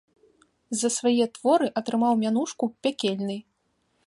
За 0.81 0.89
свае 0.97 1.25
творы 1.37 1.67
атрымаў 1.83 2.13
мянушку 2.25 2.65
пякельны. 2.85 3.37